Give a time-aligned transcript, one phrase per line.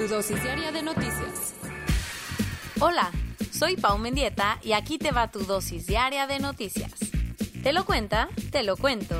[0.00, 1.52] Tu dosis diaria de noticias.
[2.80, 3.10] Hola,
[3.52, 6.94] soy Pau Mendieta y aquí te va tu dosis diaria de noticias.
[7.62, 8.30] ¿Te lo cuenta?
[8.50, 9.14] Te lo cuento.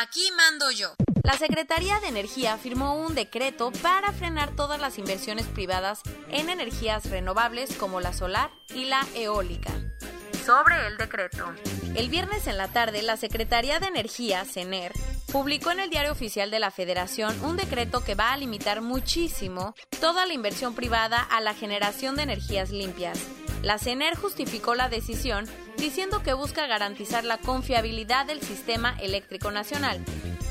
[0.00, 0.94] Aquí mando yo.
[1.24, 7.10] La Secretaría de Energía firmó un decreto para frenar todas las inversiones privadas en energías
[7.10, 9.72] renovables como la solar y la eólica.
[10.46, 11.52] Sobre el decreto.
[11.96, 14.92] El viernes en la tarde, la Secretaría de Energía, CENER,
[15.30, 19.74] publicó en el Diario Oficial de la Federación un decreto que va a limitar muchísimo
[20.00, 23.18] toda la inversión privada a la generación de energías limpias.
[23.62, 30.02] La CENER justificó la decisión diciendo que busca garantizar la confiabilidad del sistema eléctrico nacional,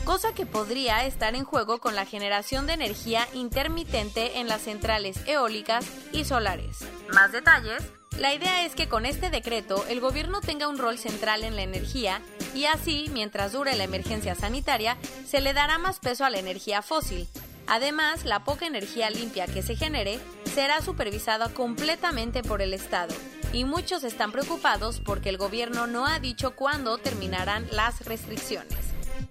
[0.06, 5.20] cosa que podría estar en juego con la generación de energía intermitente en las centrales
[5.28, 6.78] eólicas y solares.
[7.14, 7.84] Más detalles.
[8.18, 11.64] La idea es que con este decreto el gobierno tenga un rol central en la
[11.64, 12.22] energía
[12.54, 16.82] y así, mientras dure la emergencia sanitaria, se le dará más peso a la energía
[16.82, 17.28] fósil.
[17.68, 20.20] Además, la poca energía limpia que se genere
[20.56, 23.14] será supervisada completamente por el Estado.
[23.54, 28.78] Y muchos están preocupados porque el gobierno no ha dicho cuándo terminarán las restricciones.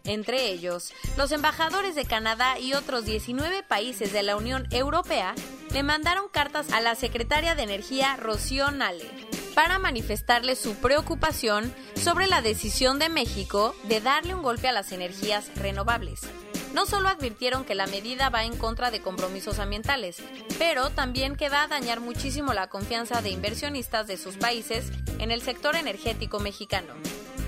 [0.04, 5.34] Entre ellos, los embajadores de Canadá y otros 19 países de la Unión Europea
[5.72, 12.28] le mandaron cartas a la secretaria de Energía Rocío Nale para manifestarle su preocupación sobre
[12.28, 16.20] la decisión de México de darle un golpe a las energías renovables.
[16.74, 20.22] No solo advirtieron que la medida va en contra de compromisos ambientales,
[20.60, 25.32] pero también que va a dañar muchísimo la confianza de inversionistas de sus países en
[25.32, 26.94] el sector energético mexicano.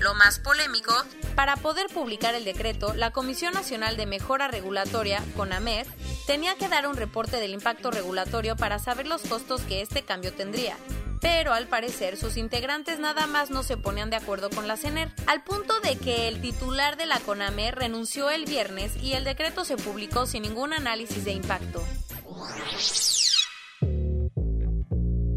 [0.01, 0.93] Lo más polémico,
[1.35, 5.87] para poder publicar el decreto, la Comisión Nacional de Mejora Regulatoria, CONAMER,
[6.27, 10.33] tenía que dar un reporte del impacto regulatorio para saber los costos que este cambio
[10.33, 10.75] tendría.
[11.21, 15.13] Pero al parecer sus integrantes nada más no se ponían de acuerdo con la CENER,
[15.27, 19.63] al punto de que el titular de la CONAMER renunció el viernes y el decreto
[19.63, 21.83] se publicó sin ningún análisis de impacto.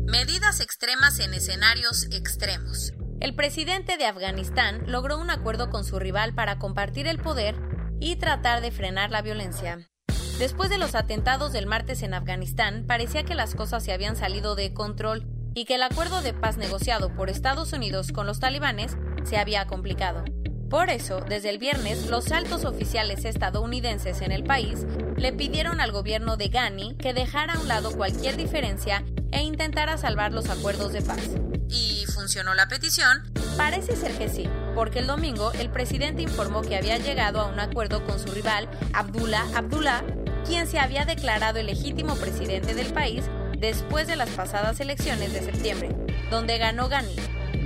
[0.07, 2.95] Medidas extremas en escenarios extremos.
[3.21, 7.57] El presidente de Afganistán logró un acuerdo con su rival para compartir el poder
[8.01, 9.91] y tratar de frenar la violencia.
[10.39, 14.55] Después de los atentados del martes en Afganistán, parecía que las cosas se habían salido
[14.55, 18.97] de control y que el acuerdo de paz negociado por Estados Unidos con los talibanes
[19.25, 20.25] se había complicado.
[20.69, 24.85] Por eso, desde el viernes, los altos oficiales estadounidenses en el país
[25.17, 29.99] le pidieron al gobierno de Ghani que dejara a un lado cualquier diferencia e intentara
[29.99, 31.31] salvar los acuerdos de paz.
[31.69, 33.23] ¿Y funcionó la petición?
[33.57, 37.61] Parece ser que sí, porque el domingo el presidente informó que había llegado a un
[37.61, 40.03] acuerdo con su rival, Abdullah Abdullah,
[40.45, 43.25] quien se había declarado el legítimo presidente del país
[43.57, 45.91] después de las pasadas elecciones de septiembre,
[46.31, 47.17] donde ganó Ghani.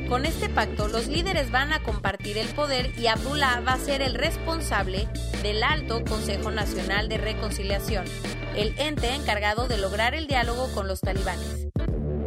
[0.08, 4.00] Con este pacto, los líderes van a compartir el poder y Abdullah va a ser
[4.00, 5.06] el responsable
[5.42, 8.06] del Alto Consejo Nacional de Reconciliación,
[8.56, 11.68] el ente encargado de lograr el diálogo con los talibanes.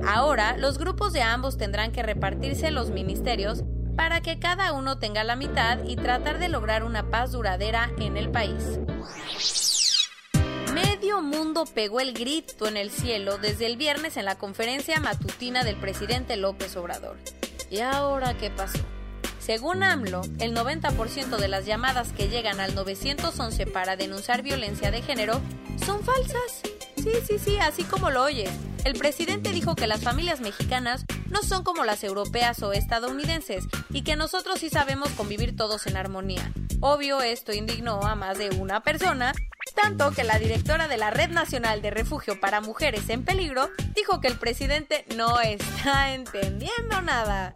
[0.05, 3.63] Ahora, los grupos de ambos tendrán que repartirse los ministerios
[3.95, 8.17] para que cada uno tenga la mitad y tratar de lograr una paz duradera en
[8.17, 8.79] el país.
[11.19, 15.75] Mundo pegó el grito en el cielo desde el viernes en la conferencia matutina del
[15.75, 17.17] presidente López Obrador.
[17.69, 18.79] ¿Y ahora qué pasó?
[19.39, 25.01] Según AMLO, el 90% de las llamadas que llegan al 911 para denunciar violencia de
[25.01, 25.41] género
[25.85, 26.61] son falsas.
[26.95, 28.51] Sí, sí, sí, así como lo oyes.
[28.85, 34.03] El presidente dijo que las familias mexicanas no son como las europeas o estadounidenses y
[34.03, 36.51] que nosotros sí sabemos convivir todos en armonía.
[36.79, 39.33] Obvio, esto indignó a más de una persona,
[39.73, 44.21] tanto que la directora de la Red Nacional de Refugio para Mujeres en Peligro dijo
[44.21, 47.53] que el presidente no está entendiendo nada.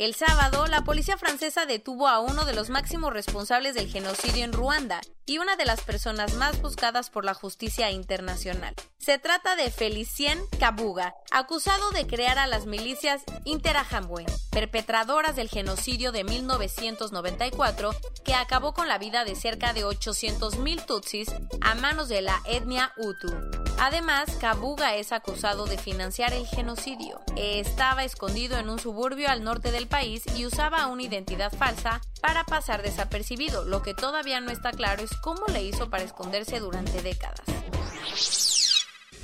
[0.00, 4.54] El sábado, la policía francesa detuvo a uno de los máximos responsables del genocidio en
[4.54, 8.74] Ruanda y una de las personas más buscadas por la justicia internacional.
[8.96, 16.12] Se trata de Felicien Kabuga, acusado de crear a las milicias Interahamwe, perpetradoras del genocidio
[16.12, 17.90] de 1994
[18.24, 21.28] que acabó con la vida de cerca de 800.000 tutsis
[21.60, 23.59] a manos de la etnia Hutu.
[23.82, 27.18] Además, Kabuga es acusado de financiar el genocidio.
[27.36, 32.44] Estaba escondido en un suburbio al norte del país y usaba una identidad falsa para
[32.44, 33.64] pasar desapercibido.
[33.64, 37.40] Lo que todavía no está claro es cómo le hizo para esconderse durante décadas.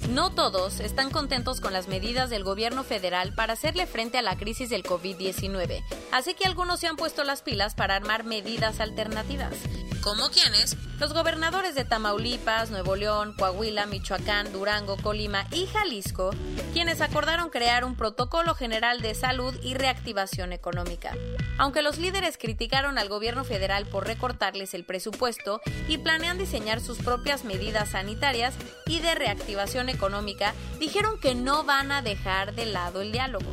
[0.09, 4.37] No todos están contentos con las medidas del gobierno federal para hacerle frente a la
[4.37, 5.83] crisis del COVID-19,
[6.13, 9.53] así que algunos se han puesto las pilas para armar medidas alternativas.
[10.07, 10.77] ¿Como quiénes?
[11.01, 16.31] Los gobernadores de Tamaulipas, Nuevo León, Coahuila, Michoacán, Durango, Colima y Jalisco,
[16.73, 21.13] quienes acordaron crear un protocolo general de salud y reactivación económica.
[21.59, 26.99] Aunque los líderes criticaron al gobierno federal por recortarles el presupuesto y planean diseñar sus
[26.99, 28.55] propias medidas sanitarias
[28.87, 33.51] y de reactivación económica, dijeron que no van a dejar de lado el diálogo.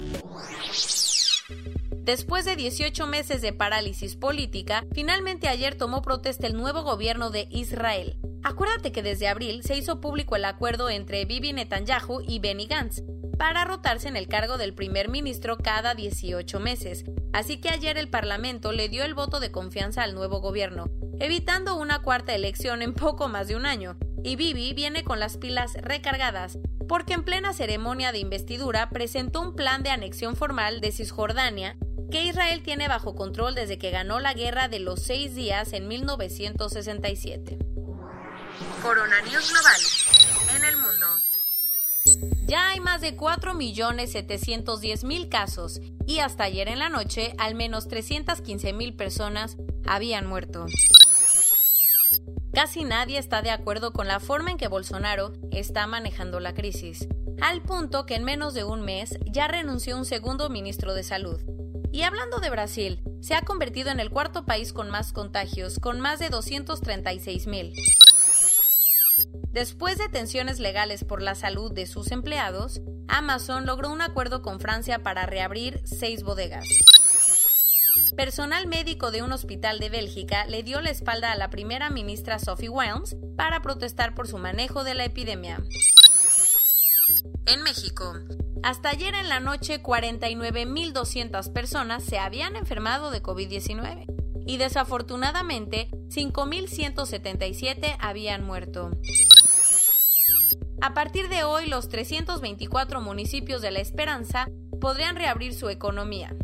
[2.03, 7.47] Después de 18 meses de parálisis política, finalmente ayer tomó protesta el nuevo gobierno de
[7.49, 8.17] Israel.
[8.43, 13.03] Acuérdate que desde abril se hizo público el acuerdo entre Bibi Netanyahu y Benny Gantz
[13.37, 17.05] para rotarse en el cargo del primer ministro cada 18 meses.
[17.31, 20.87] Así que ayer el Parlamento le dio el voto de confianza al nuevo gobierno,
[21.21, 23.95] evitando una cuarta elección en poco más de un año.
[24.25, 26.59] Y Bibi viene con las pilas recargadas,
[26.89, 31.77] porque en plena ceremonia de investidura presentó un plan de anexión formal de Cisjordania
[32.13, 35.87] que Israel tiene bajo control desde que ganó la guerra de los seis días en
[35.87, 37.57] 1967.
[38.83, 39.81] Corona News Global
[40.55, 41.07] en el mundo.
[42.45, 48.95] Ya hay más de 4.710.000 casos y hasta ayer en la noche al menos 315.000
[48.95, 49.57] personas
[49.87, 50.67] habían muerto.
[52.53, 57.07] Casi nadie está de acuerdo con la forma en que Bolsonaro está manejando la crisis,
[57.41, 61.41] al punto que en menos de un mes ya renunció un segundo ministro de Salud,
[61.93, 65.99] y hablando de Brasil, se ha convertido en el cuarto país con más contagios, con
[65.99, 67.71] más de 236 mil.
[69.51, 74.59] Después de tensiones legales por la salud de sus empleados, Amazon logró un acuerdo con
[74.59, 76.67] Francia para reabrir seis bodegas.
[78.17, 82.39] Personal médico de un hospital de Bélgica le dio la espalda a la primera ministra
[82.39, 85.63] Sophie Wilms para protestar por su manejo de la epidemia.
[87.45, 88.15] En México,
[88.63, 94.05] hasta ayer en la noche, 49.200 personas se habían enfermado de COVID-19
[94.47, 98.91] y desafortunadamente 5.177 habían muerto.
[100.81, 104.47] A partir de hoy, los 324 municipios de La Esperanza
[104.79, 106.35] podrían reabrir su economía.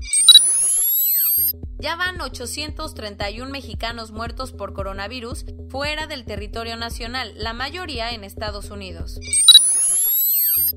[1.80, 8.72] Ya van 831 mexicanos muertos por coronavirus fuera del territorio nacional, la mayoría en Estados
[8.72, 9.20] Unidos.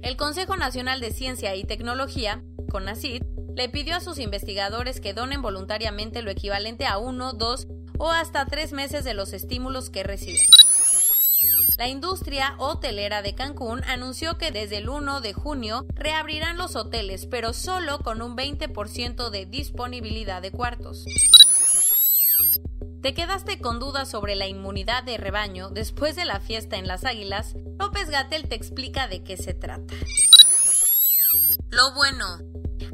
[0.03, 3.23] El Consejo Nacional de Ciencia y Tecnología, CONACYT,
[3.55, 7.69] le pidió a sus investigadores que donen voluntariamente lo equivalente a uno, dos
[7.99, 10.43] o hasta tres meses de los estímulos que reciben.
[11.79, 17.27] La industria hotelera de Cancún anunció que desde el 1 de junio reabrirán los hoteles,
[17.27, 21.05] pero solo con un 20% de disponibilidad de cuartos.
[23.03, 27.05] ¿Te quedaste con dudas sobre la inmunidad de rebaño después de la fiesta en las
[27.05, 27.57] Águilas?
[27.77, 29.93] López Gatel te explica de qué se trata.
[31.71, 32.39] Lo bueno,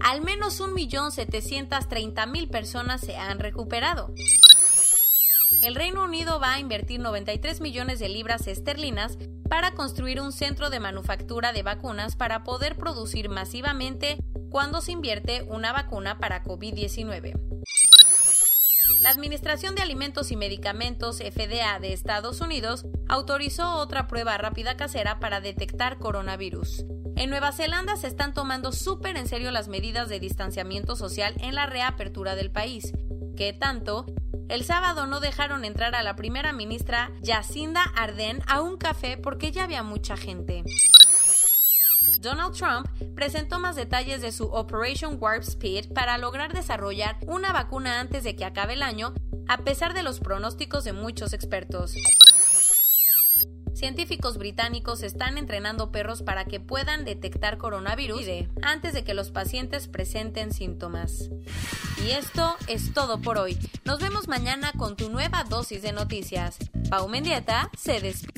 [0.00, 4.14] al menos 1.730.000 personas se han recuperado.
[5.62, 9.18] El Reino Unido va a invertir 93 millones de libras esterlinas
[9.50, 14.16] para construir un centro de manufactura de vacunas para poder producir masivamente
[14.48, 17.47] cuando se invierte una vacuna para COVID-19.
[19.08, 25.18] La Administración de Alimentos y Medicamentos FDA de Estados Unidos autorizó otra prueba rápida casera
[25.18, 26.84] para detectar coronavirus.
[27.16, 31.54] En Nueva Zelanda se están tomando súper en serio las medidas de distanciamiento social en
[31.54, 32.92] la reapertura del país,
[33.34, 34.04] que tanto
[34.50, 39.52] el sábado no dejaron entrar a la primera ministra Jacinda Ardern a un café porque
[39.52, 40.64] ya había mucha gente.
[42.20, 48.00] Donald Trump presentó más detalles de su Operation Warp Speed para lograr desarrollar una vacuna
[48.00, 49.14] antes de que acabe el año,
[49.48, 51.94] a pesar de los pronósticos de muchos expertos.
[53.78, 58.26] Científicos británicos están entrenando perros para que puedan detectar coronavirus
[58.60, 61.30] antes de que los pacientes presenten síntomas.
[62.04, 63.56] Y esto es todo por hoy.
[63.84, 66.58] Nos vemos mañana con tu nueva dosis de noticias.
[66.90, 68.37] Pau Mendieta se despide.